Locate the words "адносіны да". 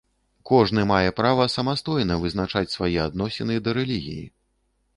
3.07-3.77